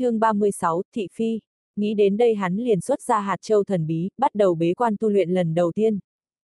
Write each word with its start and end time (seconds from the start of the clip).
chương 0.00 0.20
36, 0.20 0.82
Thị 0.94 1.08
Phi. 1.12 1.40
Nghĩ 1.76 1.94
đến 1.94 2.16
đây 2.16 2.34
hắn 2.34 2.56
liền 2.56 2.80
xuất 2.80 3.02
ra 3.02 3.20
hạt 3.20 3.36
châu 3.40 3.64
thần 3.64 3.86
bí, 3.86 4.10
bắt 4.18 4.34
đầu 4.34 4.54
bế 4.54 4.74
quan 4.74 4.96
tu 5.00 5.08
luyện 5.08 5.30
lần 5.30 5.54
đầu 5.54 5.72
tiên. 5.72 5.98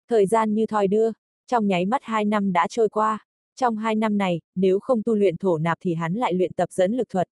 Thời 0.10 0.26
gian 0.26 0.54
như 0.54 0.66
thoi 0.66 0.88
đưa, 0.88 1.12
trong 1.48 1.68
nháy 1.68 1.86
mắt 1.86 2.02
hai 2.04 2.26
năm 2.26 2.54
đã 2.54 2.68
trôi 2.70 2.90
qua. 2.90 3.26
Trong 3.56 3.78
hai 3.78 3.96
năm 3.96 4.18
này, 4.18 4.42
nếu 4.56 4.80
không 4.80 5.04
tu 5.04 5.16
luyện 5.16 5.38
thổ 5.38 5.58
nạp 5.58 5.78
thì 5.82 5.94
hắn 5.94 6.14
lại 6.14 6.34
luyện 6.34 6.54
tập 6.54 6.70
dẫn 6.72 6.94
lực 6.94 7.10
thuật. 7.10 7.28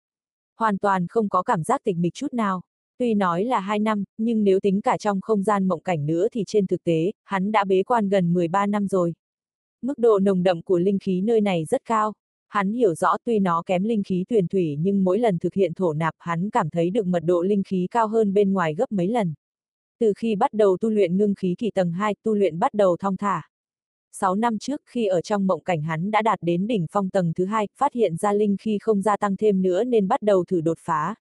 Hoàn 0.57 0.79
toàn 0.79 1.07
không 1.09 1.29
có 1.29 1.43
cảm 1.43 1.65
giác 1.65 1.81
tịch 1.85 1.97
mịch 1.97 2.15
chút 2.15 2.35
nào. 2.35 2.63
Tuy 2.99 3.15
nói 3.15 3.45
là 3.45 3.61
hai 3.61 3.79
năm, 3.79 4.05
nhưng 4.19 4.45
nếu 4.45 4.61
tính 4.61 4.81
cả 4.81 4.99
trong 4.99 5.21
không 5.21 5.43
gian 5.43 5.69
mộng 5.69 5.81
cảnh 5.81 6.07
nữa 6.07 6.29
thì 6.33 6.45
trên 6.47 6.67
thực 6.67 6.85
tế, 6.85 7.13
hắn 7.25 7.53
đã 7.53 7.65
bế 7.65 7.83
quan 7.83 8.09
gần 8.09 8.33
13 8.33 8.67
năm 8.67 8.89
rồi. 8.89 9.15
Mức 9.83 9.99
độ 9.99 10.19
nồng 10.19 10.43
đậm 10.43 10.63
của 10.63 10.79
linh 10.79 10.99
khí 10.99 11.21
nơi 11.21 11.41
này 11.41 11.65
rất 11.65 11.85
cao. 11.85 12.13
Hắn 12.49 12.73
hiểu 12.73 12.95
rõ 12.95 13.17
tuy 13.25 13.39
nó 13.39 13.63
kém 13.67 13.85
linh 13.85 14.03
khí 14.03 14.25
tuyển 14.29 14.49
thủy 14.49 14.77
nhưng 14.81 15.05
mỗi 15.05 15.19
lần 15.19 15.39
thực 15.39 15.55
hiện 15.55 15.75
thổ 15.75 15.93
nạp 15.93 16.15
hắn 16.19 16.51
cảm 16.51 16.71
thấy 16.71 16.91
được 16.91 17.07
mật 17.07 17.21
độ 17.25 17.43
linh 17.43 17.63
khí 17.63 17.87
cao 17.91 18.09
hơn 18.09 18.35
bên 18.35 18.53
ngoài 18.53 18.75
gấp 18.75 18.93
mấy 18.93 19.09
lần. 19.09 19.35
Từ 20.01 20.13
khi 20.17 20.37
bắt 20.37 20.53
đầu 20.53 20.77
tu 20.81 20.91
luyện 20.91 21.17
ngưng 21.17 21.35
khí 21.35 21.55
kỳ 21.59 21.71
tầng 21.71 21.93
2, 21.93 22.15
tu 22.23 22.35
luyện 22.35 22.59
bắt 22.59 22.75
đầu 22.75 22.97
thong 22.97 23.17
thả. 23.17 23.43
6 24.13 24.35
năm 24.35 24.59
trước 24.59 24.81
khi 24.87 25.07
ở 25.07 25.21
trong 25.21 25.47
mộng 25.47 25.61
cảnh 25.61 25.83
hắn 25.83 26.11
đã 26.11 26.23
đạt 26.23 26.39
đến 26.43 26.67
đỉnh 26.67 26.87
phong 26.91 27.11
tầng 27.11 27.33
thứ 27.37 27.45
hai, 27.45 27.69
phát 27.79 27.93
hiện 27.93 28.17
ra 28.17 28.33
linh 28.33 28.57
khí 28.61 28.79
không 28.81 29.03
gia 29.03 29.17
tăng 29.17 29.37
thêm 29.37 29.63
nữa 29.63 29.85
nên 29.85 30.09
bắt 30.09 30.23
đầu 30.23 30.45
thử 30.45 30.61
đột 30.61 30.79
phá. 30.81 31.15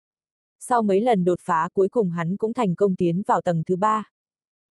Sau 0.60 0.82
mấy 0.82 1.02
lần 1.02 1.24
đột 1.24 1.40
phá 1.42 1.70
cuối 1.74 1.90
cùng 1.90 2.10
hắn 2.10 2.38
cũng 2.38 2.54
thành 2.54 2.76
công 2.76 2.96
tiến 2.96 3.22
vào 3.28 3.42
tầng 3.42 3.64
thứ 3.68 3.76
ba. 3.76 4.04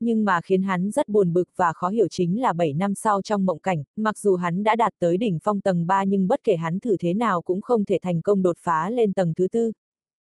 Nhưng 0.04 0.24
mà 0.24 0.40
khiến 0.40 0.62
hắn 0.62 0.90
rất 0.90 1.08
buồn 1.08 1.32
bực 1.32 1.48
và 1.56 1.72
khó 1.72 1.88
hiểu 1.88 2.08
chính 2.10 2.40
là 2.40 2.52
7 2.52 2.72
năm 2.72 2.94
sau 2.94 3.22
trong 3.22 3.46
mộng 3.46 3.58
cảnh, 3.58 3.82
mặc 3.96 4.18
dù 4.18 4.36
hắn 4.36 4.64
đã 4.64 4.76
đạt 4.76 4.92
tới 4.98 5.16
đỉnh 5.16 5.38
phong 5.42 5.60
tầng 5.60 5.86
3 5.86 6.04
nhưng 6.04 6.28
bất 6.28 6.40
kể 6.44 6.56
hắn 6.56 6.80
thử 6.80 6.96
thế 7.00 7.14
nào 7.14 7.42
cũng 7.42 7.60
không 7.60 7.84
thể 7.84 7.98
thành 8.02 8.22
công 8.22 8.42
đột 8.42 8.56
phá 8.60 8.90
lên 8.90 9.12
tầng 9.12 9.32
thứ 9.36 9.48
tư. 9.48 9.72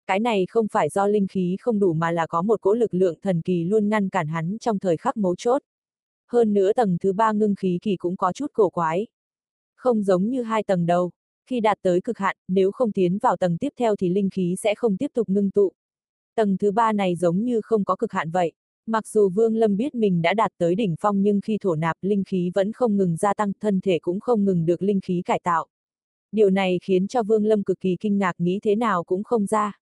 Cái 0.06 0.20
này 0.20 0.46
không 0.48 0.66
phải 0.72 0.88
do 0.88 1.06
linh 1.06 1.26
khí 1.26 1.56
không 1.60 1.78
đủ 1.78 1.92
mà 1.92 2.10
là 2.10 2.26
có 2.26 2.42
một 2.42 2.60
cỗ 2.60 2.74
lực 2.74 2.94
lượng 2.94 3.18
thần 3.22 3.42
kỳ 3.42 3.64
luôn 3.64 3.88
ngăn 3.88 4.08
cản 4.08 4.26
hắn 4.28 4.56
trong 4.60 4.78
thời 4.78 4.96
khắc 4.96 5.16
mấu 5.16 5.34
chốt. 5.36 5.62
Hơn 6.28 6.52
nữa 6.52 6.72
tầng 6.72 6.96
thứ 7.00 7.12
ba 7.12 7.32
ngưng 7.32 7.54
khí 7.54 7.78
kỳ 7.82 7.96
cũng 7.96 8.16
có 8.16 8.32
chút 8.32 8.50
cổ 8.52 8.70
quái. 8.70 9.06
Không 9.76 10.02
giống 10.02 10.28
như 10.28 10.42
hai 10.42 10.62
tầng 10.62 10.86
đầu, 10.86 11.10
khi 11.46 11.60
đạt 11.60 11.78
tới 11.82 12.00
cực 12.00 12.18
hạn, 12.18 12.36
nếu 12.48 12.72
không 12.72 12.92
tiến 12.92 13.18
vào 13.18 13.36
tầng 13.36 13.58
tiếp 13.58 13.72
theo 13.78 13.96
thì 13.96 14.08
linh 14.08 14.30
khí 14.30 14.54
sẽ 14.58 14.74
không 14.74 14.96
tiếp 14.96 15.10
tục 15.14 15.28
ngưng 15.28 15.50
tụ. 15.50 15.72
Tầng 16.34 16.56
thứ 16.56 16.72
ba 16.72 16.92
này 16.92 17.16
giống 17.16 17.44
như 17.44 17.60
không 17.60 17.84
có 17.84 17.96
cực 17.96 18.12
hạn 18.12 18.30
vậy. 18.30 18.52
Mặc 18.86 19.06
dù 19.06 19.28
Vương 19.28 19.56
Lâm 19.56 19.76
biết 19.76 19.94
mình 19.94 20.22
đã 20.22 20.34
đạt 20.34 20.52
tới 20.58 20.74
đỉnh 20.74 20.94
phong 21.00 21.22
nhưng 21.22 21.40
khi 21.40 21.58
thổ 21.60 21.74
nạp 21.74 21.96
linh 22.02 22.24
khí 22.24 22.50
vẫn 22.54 22.72
không 22.72 22.96
ngừng 22.96 23.16
gia 23.16 23.34
tăng, 23.34 23.52
thân 23.60 23.80
thể 23.80 23.98
cũng 23.98 24.20
không 24.20 24.44
ngừng 24.44 24.66
được 24.66 24.82
linh 24.82 25.00
khí 25.00 25.22
cải 25.24 25.40
tạo. 25.42 25.66
Điều 26.32 26.50
này 26.50 26.78
khiến 26.82 27.08
cho 27.08 27.22
Vương 27.22 27.44
Lâm 27.44 27.62
cực 27.62 27.80
kỳ 27.80 27.96
kinh 28.00 28.18
ngạc 28.18 28.32
nghĩ 28.38 28.58
thế 28.62 28.74
nào 28.74 29.04
cũng 29.04 29.24
không 29.24 29.46
ra. 29.46 29.78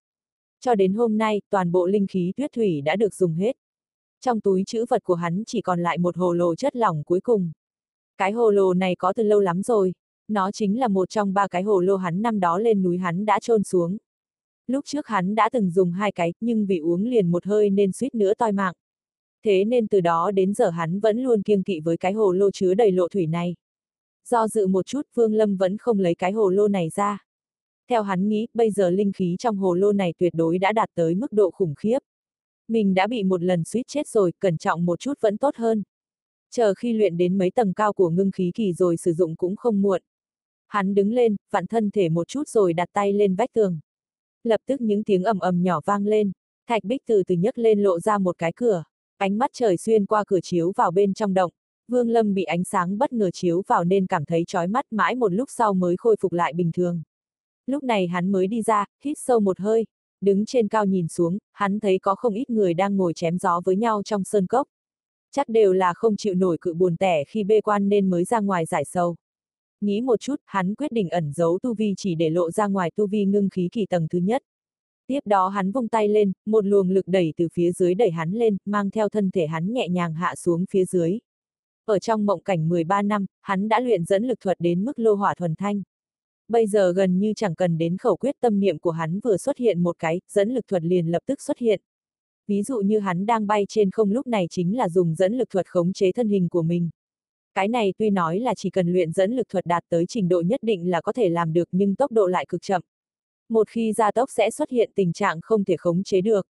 Cho 0.59 0.75
đến 0.75 0.93
hôm 0.93 1.17
nay, 1.17 1.41
toàn 1.49 1.71
bộ 1.71 1.85
linh 1.85 2.07
khí 2.07 2.33
tuyết 2.37 2.51
thủy 2.51 2.81
đã 2.81 2.95
được 2.95 3.13
dùng 3.13 3.33
hết. 3.33 3.57
Trong 4.21 4.41
túi 4.41 4.63
chữ 4.67 4.85
vật 4.89 5.03
của 5.03 5.15
hắn 5.15 5.43
chỉ 5.47 5.61
còn 5.61 5.79
lại 5.79 5.97
một 5.97 6.17
hồ 6.17 6.33
lô 6.33 6.55
chất 6.55 6.75
lỏng 6.75 7.03
cuối 7.03 7.19
cùng. 7.21 7.51
Cái 8.17 8.31
hồ 8.31 8.49
lô 8.49 8.73
này 8.73 8.95
có 8.95 9.13
từ 9.13 9.23
lâu 9.23 9.39
lắm 9.39 9.61
rồi. 9.61 9.93
Nó 10.27 10.51
chính 10.51 10.79
là 10.79 10.87
một 10.87 11.09
trong 11.09 11.33
ba 11.33 11.47
cái 11.47 11.63
hồ 11.63 11.81
lô 11.81 11.95
hắn 11.95 12.21
năm 12.21 12.39
đó 12.39 12.57
lên 12.57 12.83
núi 12.83 12.97
hắn 12.97 13.25
đã 13.25 13.39
trôn 13.39 13.63
xuống. 13.63 13.97
Lúc 14.67 14.85
trước 14.85 15.07
hắn 15.07 15.35
đã 15.35 15.49
từng 15.49 15.71
dùng 15.71 15.91
hai 15.91 16.11
cái, 16.11 16.33
nhưng 16.41 16.65
vì 16.65 16.77
uống 16.77 17.03
liền 17.03 17.31
một 17.31 17.45
hơi 17.45 17.69
nên 17.69 17.91
suýt 17.91 18.15
nữa 18.15 18.33
toi 18.33 18.51
mạng. 18.51 18.73
Thế 19.43 19.65
nên 19.65 19.87
từ 19.87 20.01
đó 20.01 20.31
đến 20.31 20.53
giờ 20.53 20.69
hắn 20.69 20.99
vẫn 20.99 21.23
luôn 21.23 21.41
kiêng 21.41 21.63
kỵ 21.63 21.79
với 21.79 21.97
cái 21.97 22.13
hồ 22.13 22.31
lô 22.31 22.51
chứa 22.51 22.73
đầy 22.73 22.91
lộ 22.91 23.07
thủy 23.07 23.27
này. 23.27 23.55
Do 24.29 24.47
dự 24.47 24.67
một 24.67 24.85
chút 24.85 25.01
Vương 25.13 25.33
Lâm 25.33 25.57
vẫn 25.57 25.77
không 25.77 25.99
lấy 25.99 26.15
cái 26.15 26.31
hồ 26.31 26.49
lô 26.49 26.67
này 26.67 26.89
ra. 26.89 27.25
Theo 27.89 28.03
hắn 28.03 28.29
nghĩ, 28.29 28.47
bây 28.53 28.71
giờ 28.71 28.89
linh 28.89 29.11
khí 29.11 29.35
trong 29.39 29.57
hồ 29.57 29.73
lô 29.73 29.91
này 29.91 30.13
tuyệt 30.17 30.33
đối 30.35 30.57
đã 30.57 30.71
đạt 30.71 30.89
tới 30.95 31.15
mức 31.15 31.31
độ 31.31 31.51
khủng 31.51 31.75
khiếp. 31.75 31.99
Mình 32.67 32.93
đã 32.93 33.07
bị 33.07 33.23
một 33.23 33.43
lần 33.43 33.63
suýt 33.63 33.83
chết 33.87 34.07
rồi, 34.07 34.31
cẩn 34.39 34.57
trọng 34.57 34.85
một 34.85 34.99
chút 34.99 35.13
vẫn 35.21 35.37
tốt 35.37 35.55
hơn. 35.55 35.83
Chờ 36.51 36.73
khi 36.73 36.93
luyện 36.93 37.17
đến 37.17 37.37
mấy 37.37 37.51
tầng 37.51 37.73
cao 37.73 37.93
của 37.93 38.09
ngưng 38.09 38.31
khí 38.31 38.51
kỳ 38.55 38.73
rồi 38.73 38.97
sử 38.97 39.13
dụng 39.13 39.35
cũng 39.35 39.55
không 39.55 39.81
muộn. 39.81 40.01
Hắn 40.67 40.95
đứng 40.95 41.13
lên, 41.13 41.35
vặn 41.51 41.67
thân 41.67 41.89
thể 41.91 42.09
một 42.09 42.27
chút 42.27 42.47
rồi 42.47 42.73
đặt 42.73 42.89
tay 42.93 43.13
lên 43.13 43.35
vách 43.35 43.53
tường. 43.53 43.79
Lập 44.43 44.61
tức 44.65 44.81
những 44.81 45.03
tiếng 45.03 45.23
ầm 45.23 45.39
ầm 45.39 45.63
nhỏ 45.63 45.81
vang 45.85 46.05
lên, 46.05 46.31
thạch 46.67 46.83
bích 46.83 47.01
từ 47.05 47.23
từ 47.27 47.35
nhấc 47.35 47.57
lên 47.57 47.83
lộ 47.83 47.99
ra 47.99 48.17
một 48.17 48.37
cái 48.37 48.53
cửa. 48.55 48.83
Ánh 49.21 49.37
mắt 49.37 49.51
trời 49.53 49.77
xuyên 49.77 50.05
qua 50.05 50.23
cửa 50.27 50.39
chiếu 50.43 50.71
vào 50.75 50.91
bên 50.91 51.13
trong 51.13 51.33
động. 51.33 51.51
Vương 51.87 52.09
Lâm 52.09 52.33
bị 52.33 52.43
ánh 52.43 52.63
sáng 52.63 52.97
bất 52.97 53.13
ngờ 53.13 53.31
chiếu 53.31 53.61
vào 53.67 53.83
nên 53.83 54.07
cảm 54.07 54.25
thấy 54.25 54.43
chói 54.47 54.67
mắt 54.67 54.85
mãi 54.91 55.15
một 55.15 55.33
lúc 55.33 55.49
sau 55.51 55.73
mới 55.73 55.97
khôi 55.97 56.15
phục 56.19 56.33
lại 56.33 56.53
bình 56.53 56.71
thường. 56.71 57.01
Lúc 57.65 57.83
này 57.83 58.07
hắn 58.07 58.31
mới 58.31 58.47
đi 58.47 58.61
ra, 58.61 58.85
hít 59.03 59.17
sâu 59.19 59.39
một 59.39 59.59
hơi. 59.59 59.85
Đứng 60.21 60.45
trên 60.45 60.67
cao 60.67 60.85
nhìn 60.85 61.07
xuống, 61.07 61.37
hắn 61.51 61.79
thấy 61.79 61.99
có 61.99 62.15
không 62.15 62.33
ít 62.33 62.49
người 62.49 62.73
đang 62.73 62.97
ngồi 62.97 63.13
chém 63.13 63.37
gió 63.37 63.61
với 63.65 63.75
nhau 63.75 64.01
trong 64.05 64.23
sơn 64.23 64.47
cốc. 64.47 64.67
Chắc 65.31 65.49
đều 65.49 65.73
là 65.73 65.93
không 65.93 66.15
chịu 66.15 66.35
nổi 66.35 66.57
cự 66.61 66.73
buồn 66.73 66.97
tẻ 66.97 67.23
khi 67.23 67.43
bê 67.43 67.61
quan 67.61 67.89
nên 67.89 68.09
mới 68.09 68.23
ra 68.23 68.39
ngoài 68.39 68.65
giải 68.65 68.85
sâu. 68.85 69.15
Nghĩ 69.81 70.01
một 70.01 70.19
chút, 70.19 70.35
hắn 70.45 70.75
quyết 70.75 70.91
định 70.91 71.09
ẩn 71.09 71.31
giấu 71.31 71.59
tu 71.63 71.73
vi 71.73 71.93
chỉ 71.97 72.15
để 72.15 72.29
lộ 72.29 72.51
ra 72.51 72.67
ngoài 72.67 72.91
tu 72.95 73.07
vi 73.07 73.25
ngưng 73.25 73.49
khí 73.49 73.69
kỳ 73.71 73.85
tầng 73.85 74.07
thứ 74.09 74.19
nhất. 74.19 74.43
Tiếp 75.11 75.19
đó 75.25 75.47
hắn 75.47 75.71
vung 75.71 75.87
tay 75.87 76.07
lên, 76.07 76.31
một 76.45 76.65
luồng 76.65 76.89
lực 76.89 77.07
đẩy 77.07 77.33
từ 77.37 77.47
phía 77.53 77.71
dưới 77.71 77.95
đẩy 77.95 78.11
hắn 78.11 78.31
lên, 78.31 78.57
mang 78.65 78.91
theo 78.91 79.09
thân 79.09 79.31
thể 79.31 79.47
hắn 79.47 79.73
nhẹ 79.73 79.89
nhàng 79.89 80.13
hạ 80.13 80.35
xuống 80.35 80.65
phía 80.69 80.85
dưới. 80.85 81.19
Ở 81.85 81.99
trong 81.99 82.25
mộng 82.25 82.43
cảnh 82.43 82.69
13 82.69 83.01
năm, 83.01 83.25
hắn 83.41 83.69
đã 83.69 83.79
luyện 83.79 84.03
dẫn 84.03 84.23
lực 84.23 84.39
thuật 84.39 84.57
đến 84.59 84.85
mức 84.85 84.99
lô 84.99 85.13
hỏa 85.13 85.35
thuần 85.35 85.55
thanh. 85.55 85.81
Bây 86.47 86.67
giờ 86.67 86.93
gần 86.93 87.19
như 87.19 87.33
chẳng 87.35 87.55
cần 87.55 87.77
đến 87.77 87.97
khẩu 87.97 88.15
quyết 88.15 88.35
tâm 88.39 88.59
niệm 88.59 88.79
của 88.79 88.91
hắn 88.91 89.19
vừa 89.19 89.37
xuất 89.37 89.57
hiện 89.57 89.83
một 89.83 89.95
cái, 89.99 90.21
dẫn 90.31 90.53
lực 90.53 90.67
thuật 90.67 90.83
liền 90.83 91.07
lập 91.07 91.23
tức 91.25 91.41
xuất 91.41 91.57
hiện. 91.57 91.81
Ví 92.47 92.63
dụ 92.63 92.79
như 92.79 92.99
hắn 92.99 93.25
đang 93.25 93.47
bay 93.47 93.65
trên 93.69 93.91
không 93.91 94.11
lúc 94.11 94.27
này 94.27 94.47
chính 94.49 94.77
là 94.77 94.89
dùng 94.89 95.15
dẫn 95.15 95.37
lực 95.37 95.49
thuật 95.49 95.67
khống 95.67 95.93
chế 95.93 96.11
thân 96.11 96.27
hình 96.27 96.49
của 96.49 96.61
mình. 96.61 96.89
Cái 97.55 97.67
này 97.67 97.93
tuy 97.97 98.09
nói 98.09 98.39
là 98.39 98.53
chỉ 98.55 98.69
cần 98.69 98.93
luyện 98.93 99.11
dẫn 99.11 99.35
lực 99.35 99.49
thuật 99.49 99.65
đạt 99.65 99.83
tới 99.89 100.05
trình 100.07 100.29
độ 100.29 100.41
nhất 100.41 100.59
định 100.63 100.89
là 100.89 101.01
có 101.01 101.13
thể 101.13 101.29
làm 101.29 101.53
được 101.53 101.69
nhưng 101.71 101.95
tốc 101.95 102.11
độ 102.11 102.27
lại 102.27 102.45
cực 102.49 102.61
chậm. 102.61 102.81
Một 103.51 103.69
khi 103.69 103.93
gia 103.93 104.11
tốc 104.11 104.29
sẽ 104.31 104.49
xuất 104.49 104.69
hiện 104.69 104.91
tình 104.95 105.13
trạng 105.13 105.41
không 105.41 105.63
thể 105.63 105.77
khống 105.77 106.03
chế 106.03 106.21
được. 106.21 106.47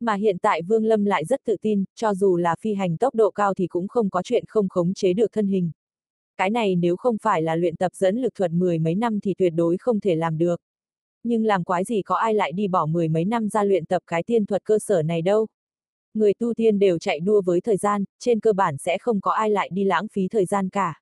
Mà 0.00 0.14
hiện 0.14 0.38
tại 0.38 0.62
Vương 0.62 0.84
Lâm 0.84 1.04
lại 1.04 1.24
rất 1.24 1.40
tự 1.44 1.56
tin, 1.62 1.84
cho 1.94 2.14
dù 2.14 2.36
là 2.36 2.56
phi 2.60 2.74
hành 2.74 2.96
tốc 2.96 3.14
độ 3.14 3.30
cao 3.30 3.54
thì 3.54 3.66
cũng 3.66 3.88
không 3.88 4.10
có 4.10 4.22
chuyện 4.22 4.44
không 4.48 4.68
khống 4.68 4.94
chế 4.94 5.12
được 5.12 5.32
thân 5.32 5.46
hình. 5.46 5.70
Cái 6.36 6.50
này 6.50 6.76
nếu 6.76 6.96
không 6.96 7.16
phải 7.22 7.42
là 7.42 7.56
luyện 7.56 7.76
tập 7.76 7.92
dẫn 7.94 8.16
lực 8.16 8.34
thuật 8.34 8.50
mười 8.50 8.78
mấy 8.78 8.94
năm 8.94 9.20
thì 9.20 9.34
tuyệt 9.38 9.52
đối 9.56 9.76
không 9.78 10.00
thể 10.00 10.14
làm 10.14 10.38
được. 10.38 10.60
Nhưng 11.24 11.44
làm 11.44 11.64
quái 11.64 11.84
gì 11.84 12.02
có 12.02 12.16
ai 12.16 12.34
lại 12.34 12.52
đi 12.52 12.68
bỏ 12.68 12.86
mười 12.86 13.08
mấy 13.08 13.24
năm 13.24 13.48
ra 13.48 13.64
luyện 13.64 13.86
tập 13.86 14.02
cái 14.06 14.22
tiên 14.22 14.46
thuật 14.46 14.64
cơ 14.64 14.78
sở 14.78 15.02
này 15.02 15.22
đâu. 15.22 15.46
Người 16.14 16.34
tu 16.34 16.54
tiên 16.54 16.78
đều 16.78 16.98
chạy 16.98 17.20
đua 17.20 17.42
với 17.42 17.60
thời 17.60 17.76
gian, 17.76 18.04
trên 18.18 18.40
cơ 18.40 18.52
bản 18.52 18.76
sẽ 18.78 18.98
không 18.98 19.20
có 19.20 19.32
ai 19.32 19.50
lại 19.50 19.68
đi 19.72 19.84
lãng 19.84 20.06
phí 20.12 20.28
thời 20.28 20.44
gian 20.44 20.68
cả. 20.68 21.00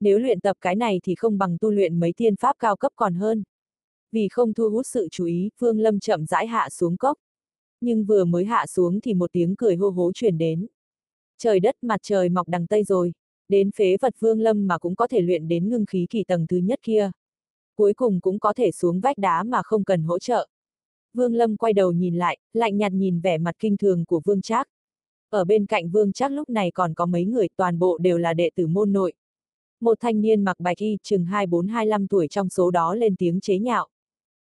Nếu 0.00 0.18
luyện 0.18 0.40
tập 0.40 0.56
cái 0.60 0.74
này 0.74 1.00
thì 1.02 1.14
không 1.14 1.38
bằng 1.38 1.56
tu 1.60 1.70
luyện 1.70 2.00
mấy 2.00 2.12
tiên 2.16 2.36
pháp 2.36 2.56
cao 2.58 2.76
cấp 2.76 2.92
còn 2.96 3.14
hơn. 3.14 3.42
Vì 4.12 4.28
không 4.28 4.54
thu 4.54 4.70
hút 4.70 4.86
sự 4.86 5.08
chú 5.10 5.24
ý, 5.24 5.50
Vương 5.58 5.78
Lâm 5.78 6.00
chậm 6.00 6.26
rãi 6.26 6.46
hạ 6.46 6.68
xuống 6.70 6.96
cốc. 6.96 7.18
Nhưng 7.80 8.04
vừa 8.04 8.24
mới 8.24 8.44
hạ 8.44 8.66
xuống 8.66 9.00
thì 9.00 9.14
một 9.14 9.32
tiếng 9.32 9.56
cười 9.56 9.76
hô 9.76 9.90
hố 9.90 10.12
truyền 10.14 10.38
đến. 10.38 10.66
Trời 11.38 11.60
đất 11.60 11.76
mặt 11.82 12.00
trời 12.02 12.28
mọc 12.28 12.48
đằng 12.48 12.66
Tây 12.66 12.84
rồi, 12.84 13.12
đến 13.48 13.70
phế 13.70 13.96
vật 14.00 14.14
Vương 14.18 14.40
Lâm 14.40 14.66
mà 14.66 14.78
cũng 14.78 14.96
có 14.96 15.06
thể 15.06 15.20
luyện 15.20 15.48
đến 15.48 15.68
ngưng 15.68 15.86
khí 15.86 16.06
kỳ 16.10 16.24
tầng 16.24 16.46
thứ 16.46 16.56
nhất 16.56 16.78
kia. 16.82 17.10
Cuối 17.76 17.94
cùng 17.94 18.20
cũng 18.20 18.38
có 18.38 18.52
thể 18.52 18.70
xuống 18.70 19.00
vách 19.00 19.18
đá 19.18 19.42
mà 19.42 19.62
không 19.62 19.84
cần 19.84 20.02
hỗ 20.02 20.18
trợ. 20.18 20.48
Vương 21.14 21.34
Lâm 21.34 21.56
quay 21.56 21.72
đầu 21.72 21.92
nhìn 21.92 22.14
lại, 22.14 22.38
lạnh 22.52 22.76
nhạt 22.76 22.92
nhìn 22.92 23.20
vẻ 23.20 23.38
mặt 23.38 23.54
kinh 23.58 23.76
thường 23.76 24.04
của 24.04 24.20
Vương 24.24 24.42
Trác. 24.42 24.68
Ở 25.30 25.44
bên 25.44 25.66
cạnh 25.66 25.90
Vương 25.90 26.12
Trác 26.12 26.32
lúc 26.32 26.50
này 26.50 26.70
còn 26.70 26.94
có 26.94 27.06
mấy 27.06 27.24
người 27.24 27.48
toàn 27.56 27.78
bộ 27.78 27.98
đều 27.98 28.18
là 28.18 28.34
đệ 28.34 28.50
tử 28.56 28.66
môn 28.66 28.92
nội. 28.92 29.12
Một 29.80 29.98
thanh 30.00 30.20
niên 30.20 30.44
mặc 30.44 30.60
bạch 30.60 30.78
y 30.78 30.96
chừng 31.02 31.24
24-25 31.24 32.06
tuổi 32.10 32.28
trong 32.28 32.48
số 32.48 32.70
đó 32.70 32.94
lên 32.94 33.16
tiếng 33.16 33.40
chế 33.40 33.58
nhạo. 33.58 33.88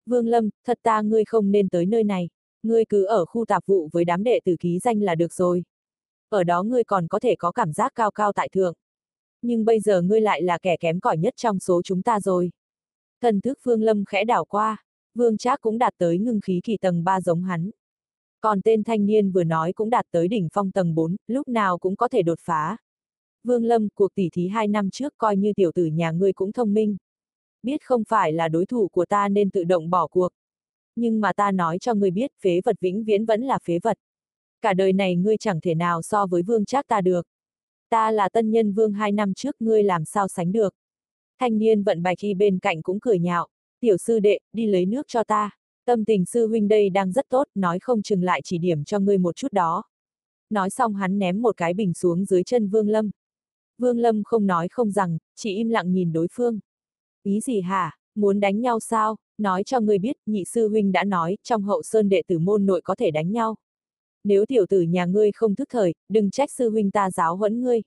Vương 0.06 0.26
Lâm, 0.26 0.50
thật 0.64 0.78
ta 0.82 1.02
ngươi 1.02 1.24
không 1.24 1.50
nên 1.50 1.68
tới 1.68 1.86
nơi 1.86 2.04
này, 2.04 2.28
ngươi 2.62 2.84
cứ 2.84 3.04
ở 3.04 3.24
khu 3.24 3.44
tạp 3.44 3.66
vụ 3.66 3.88
với 3.92 4.04
đám 4.04 4.22
đệ 4.22 4.40
tử 4.44 4.56
ký 4.60 4.78
danh 4.78 5.02
là 5.02 5.14
được 5.14 5.32
rồi. 5.32 5.64
Ở 6.28 6.44
đó 6.44 6.62
ngươi 6.62 6.84
còn 6.84 7.08
có 7.08 7.18
thể 7.18 7.36
có 7.38 7.52
cảm 7.52 7.72
giác 7.72 7.92
cao 7.94 8.10
cao 8.10 8.32
tại 8.32 8.48
thượng. 8.52 8.74
Nhưng 9.42 9.64
bây 9.64 9.80
giờ 9.80 10.02
ngươi 10.02 10.20
lại 10.20 10.42
là 10.42 10.58
kẻ 10.58 10.76
kém 10.76 11.00
cỏi 11.00 11.18
nhất 11.18 11.34
trong 11.36 11.58
số 11.58 11.82
chúng 11.82 12.02
ta 12.02 12.20
rồi. 12.20 12.50
Thần 13.20 13.40
thức 13.40 13.58
Vương 13.62 13.82
Lâm 13.82 14.04
khẽ 14.04 14.24
đảo 14.24 14.44
qua, 14.44 14.84
Vương 15.14 15.36
Trác 15.36 15.60
cũng 15.60 15.78
đạt 15.78 15.94
tới 15.98 16.18
ngưng 16.18 16.40
khí 16.40 16.60
kỳ 16.64 16.76
tầng 16.76 17.04
3 17.04 17.20
giống 17.20 17.42
hắn. 17.42 17.70
Còn 18.40 18.62
tên 18.62 18.84
thanh 18.84 19.06
niên 19.06 19.30
vừa 19.30 19.44
nói 19.44 19.72
cũng 19.72 19.90
đạt 19.90 20.06
tới 20.10 20.28
đỉnh 20.28 20.48
phong 20.52 20.70
tầng 20.70 20.94
4, 20.94 21.16
lúc 21.26 21.48
nào 21.48 21.78
cũng 21.78 21.96
có 21.96 22.08
thể 22.08 22.22
đột 22.22 22.38
phá. 22.42 22.76
Vương 23.44 23.64
Lâm, 23.64 23.88
cuộc 23.94 24.14
tỉ 24.14 24.28
thí 24.32 24.48
hai 24.48 24.68
năm 24.68 24.90
trước 24.90 25.14
coi 25.18 25.36
như 25.36 25.52
tiểu 25.56 25.72
tử 25.74 25.86
nhà 25.86 26.10
ngươi 26.10 26.32
cũng 26.32 26.52
thông 26.52 26.74
minh 26.74 26.96
biết 27.62 27.82
không 27.84 28.02
phải 28.08 28.32
là 28.32 28.48
đối 28.48 28.66
thủ 28.66 28.88
của 28.88 29.06
ta 29.06 29.28
nên 29.28 29.50
tự 29.50 29.64
động 29.64 29.90
bỏ 29.90 30.06
cuộc. 30.06 30.28
Nhưng 30.96 31.20
mà 31.20 31.32
ta 31.32 31.50
nói 31.50 31.78
cho 31.78 31.94
ngươi 31.94 32.10
biết, 32.10 32.32
phế 32.42 32.60
vật 32.64 32.76
vĩnh 32.80 33.04
viễn 33.04 33.24
vẫn 33.24 33.42
là 33.42 33.58
phế 33.64 33.78
vật. 33.82 33.98
Cả 34.60 34.74
đời 34.74 34.92
này 34.92 35.16
ngươi 35.16 35.36
chẳng 35.36 35.60
thể 35.60 35.74
nào 35.74 36.02
so 36.02 36.26
với 36.26 36.42
vương 36.42 36.64
trác 36.64 36.88
ta 36.88 37.00
được. 37.00 37.26
Ta 37.90 38.10
là 38.10 38.28
tân 38.28 38.50
nhân 38.50 38.72
vương 38.72 38.92
hai 38.92 39.12
năm 39.12 39.34
trước 39.34 39.56
ngươi 39.60 39.82
làm 39.82 40.04
sao 40.04 40.28
sánh 40.28 40.52
được. 40.52 40.74
Thanh 41.38 41.58
niên 41.58 41.82
vận 41.82 42.02
bạch 42.02 42.18
y 42.18 42.34
bên 42.34 42.58
cạnh 42.58 42.82
cũng 42.82 43.00
cười 43.00 43.18
nhạo, 43.18 43.48
tiểu 43.80 43.96
sư 43.96 44.20
đệ, 44.20 44.38
đi 44.52 44.66
lấy 44.66 44.86
nước 44.86 45.08
cho 45.08 45.24
ta. 45.24 45.50
Tâm 45.84 46.04
tình 46.04 46.24
sư 46.24 46.46
huynh 46.46 46.68
đây 46.68 46.90
đang 46.90 47.12
rất 47.12 47.28
tốt, 47.28 47.46
nói 47.54 47.78
không 47.78 48.02
chừng 48.02 48.22
lại 48.22 48.40
chỉ 48.44 48.58
điểm 48.58 48.84
cho 48.84 48.98
ngươi 48.98 49.18
một 49.18 49.36
chút 49.36 49.52
đó. 49.52 49.84
Nói 50.50 50.70
xong 50.70 50.94
hắn 50.94 51.18
ném 51.18 51.42
một 51.42 51.56
cái 51.56 51.74
bình 51.74 51.94
xuống 51.94 52.24
dưới 52.24 52.44
chân 52.44 52.68
Vương 52.68 52.88
Lâm. 52.88 53.10
Vương 53.78 53.98
Lâm 53.98 54.22
không 54.24 54.46
nói 54.46 54.68
không 54.68 54.90
rằng, 54.90 55.18
chỉ 55.36 55.56
im 55.56 55.68
lặng 55.68 55.92
nhìn 55.92 56.12
đối 56.12 56.26
phương. 56.32 56.60
Ý 57.22 57.40
gì 57.40 57.60
hả, 57.60 57.98
muốn 58.14 58.40
đánh 58.40 58.60
nhau 58.60 58.80
sao, 58.80 59.16
nói 59.38 59.64
cho 59.64 59.80
ngươi 59.80 59.98
biết, 59.98 60.16
nhị 60.26 60.44
sư 60.44 60.68
huynh 60.68 60.92
đã 60.92 61.04
nói, 61.04 61.36
trong 61.42 61.62
hậu 61.62 61.82
sơn 61.82 62.08
đệ 62.08 62.22
tử 62.26 62.38
môn 62.38 62.66
nội 62.66 62.80
có 62.84 62.94
thể 62.94 63.10
đánh 63.10 63.32
nhau. 63.32 63.56
Nếu 64.24 64.46
tiểu 64.46 64.66
tử 64.68 64.82
nhà 64.82 65.04
ngươi 65.04 65.32
không 65.32 65.54
thức 65.54 65.68
thời, 65.70 65.94
đừng 66.08 66.30
trách 66.30 66.50
sư 66.50 66.70
huynh 66.70 66.90
ta 66.90 67.10
giáo 67.10 67.36
huấn 67.36 67.62
ngươi. 67.62 67.82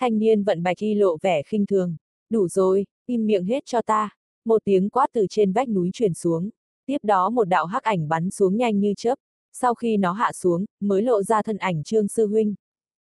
Thanh 0.00 0.18
niên 0.18 0.42
vận 0.42 0.62
bạch 0.62 0.78
y 0.78 0.94
lộ 0.94 1.16
vẻ 1.22 1.42
khinh 1.42 1.66
thường. 1.66 1.96
Đủ 2.30 2.48
rồi, 2.48 2.86
im 3.06 3.26
miệng 3.26 3.44
hết 3.44 3.66
cho 3.66 3.82
ta. 3.82 4.10
Một 4.44 4.64
tiếng 4.64 4.90
quát 4.90 5.06
từ 5.12 5.26
trên 5.30 5.52
vách 5.52 5.68
núi 5.68 5.90
truyền 5.92 6.14
xuống. 6.14 6.50
Tiếp 6.86 6.98
đó 7.02 7.30
một 7.30 7.44
đạo 7.44 7.66
hắc 7.66 7.82
ảnh 7.82 8.08
bắn 8.08 8.30
xuống 8.30 8.56
nhanh 8.56 8.80
như 8.80 8.94
chớp. 8.96 9.14
Sau 9.52 9.74
khi 9.74 9.96
nó 9.96 10.12
hạ 10.12 10.32
xuống, 10.32 10.64
mới 10.80 11.02
lộ 11.02 11.22
ra 11.22 11.42
thân 11.42 11.56
ảnh 11.56 11.82
trương 11.82 12.08
sư 12.08 12.26
huynh. 12.26 12.54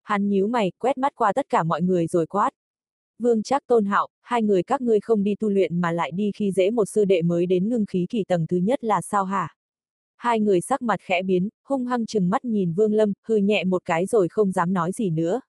Hắn 0.02 0.28
nhíu 0.28 0.46
mày, 0.46 0.72
quét 0.78 0.99
mắt 0.99 1.12
qua 1.14 1.32
tất 1.32 1.49
cả 1.49 1.62
mọi 1.62 1.82
người 1.82 2.06
rồi 2.06 2.26
quát. 2.26 2.50
Vương 3.19 3.43
Trác 3.43 3.67
tôn 3.67 3.85
hạo, 3.85 4.09
hai 4.23 4.43
người 4.43 4.62
các 4.62 4.81
ngươi 4.81 5.00
không 5.00 5.23
đi 5.23 5.35
tu 5.35 5.49
luyện 5.49 5.81
mà 5.81 5.93
lại 5.93 6.11
đi 6.11 6.31
khi 6.35 6.53
dễ 6.53 6.70
một 6.70 6.85
sư 6.85 7.05
đệ 7.05 7.23
mới 7.23 7.47
đến 7.47 7.69
ngưng 7.69 7.87
khí 7.87 8.06
kỳ 8.11 8.25
tầng 8.25 8.47
thứ 8.47 8.56
nhất 8.56 8.85
là 8.85 9.00
sao 9.00 9.25
hả? 9.25 9.55
Hai 10.17 10.41
người 10.41 10.61
sắc 10.61 10.82
mặt 10.82 11.00
khẽ 11.00 11.23
biến, 11.23 11.49
hung 11.64 11.87
hăng 11.87 12.06
chừng 12.06 12.31
mắt 12.31 12.44
nhìn 12.44 12.73
Vương 12.73 12.93
Lâm, 12.93 13.12
hư 13.26 13.37
nhẹ 13.37 13.64
một 13.64 13.85
cái 13.85 14.06
rồi 14.06 14.29
không 14.29 14.53
dám 14.53 14.73
nói 14.73 14.93
gì 14.93 15.11
nữa. 15.11 15.41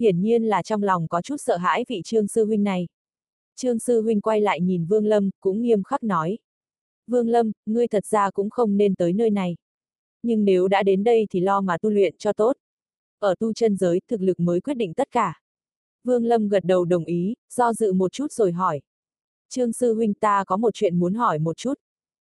Hiển 0.00 0.20
nhiên 0.20 0.44
là 0.44 0.62
trong 0.62 0.82
lòng 0.82 1.08
có 1.08 1.22
chút 1.22 1.36
sợ 1.38 1.56
hãi 1.56 1.84
vị 1.88 2.02
trương 2.04 2.28
sư 2.28 2.44
huynh 2.44 2.64
này. 2.64 2.86
Trương 3.56 3.78
sư 3.78 4.02
huynh 4.02 4.20
quay 4.20 4.40
lại 4.40 4.60
nhìn 4.60 4.86
Vương 4.86 5.06
Lâm, 5.06 5.30
cũng 5.40 5.62
nghiêm 5.62 5.82
khắc 5.82 6.02
nói. 6.02 6.38
Vương 7.06 7.28
Lâm, 7.28 7.52
ngươi 7.66 7.88
thật 7.88 8.06
ra 8.06 8.30
cũng 8.30 8.50
không 8.50 8.76
nên 8.76 8.94
tới 8.94 9.12
nơi 9.12 9.30
này. 9.30 9.56
Nhưng 10.22 10.44
nếu 10.44 10.68
đã 10.68 10.82
đến 10.82 11.04
đây 11.04 11.26
thì 11.30 11.40
lo 11.40 11.60
mà 11.60 11.78
tu 11.78 11.90
luyện 11.90 12.14
cho 12.18 12.32
tốt. 12.32 12.56
Ở 13.18 13.34
tu 13.38 13.52
chân 13.52 13.76
giới, 13.76 14.00
thực 14.08 14.20
lực 14.20 14.40
mới 14.40 14.60
quyết 14.60 14.74
định 14.74 14.94
tất 14.94 15.10
cả. 15.10 15.40
Vương 16.04 16.24
Lâm 16.24 16.48
gật 16.48 16.64
đầu 16.64 16.84
đồng 16.84 17.04
ý, 17.04 17.34
do 17.50 17.72
dự 17.72 17.92
một 17.92 18.12
chút 18.12 18.32
rồi 18.32 18.52
hỏi. 18.52 18.80
Trương 19.48 19.72
sư 19.72 19.94
huynh 19.94 20.14
ta 20.14 20.44
có 20.46 20.56
một 20.56 20.74
chuyện 20.74 20.98
muốn 20.98 21.14
hỏi 21.14 21.38
một 21.38 21.56
chút. 21.56 21.74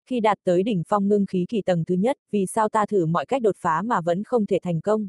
Khi 0.05 0.19
đạt 0.19 0.37
tới 0.43 0.63
đỉnh 0.63 0.83
phong 0.87 1.07
ngưng 1.07 1.25
khí 1.25 1.45
kỳ 1.49 1.61
tầng 1.61 1.83
thứ 1.87 1.95
nhất, 1.95 2.17
vì 2.31 2.45
sao 2.45 2.69
ta 2.69 2.85
thử 2.85 3.05
mọi 3.05 3.25
cách 3.25 3.41
đột 3.41 3.55
phá 3.57 3.81
mà 3.81 4.01
vẫn 4.01 4.23
không 4.23 4.45
thể 4.45 4.59
thành 4.63 4.81
công? 4.81 5.07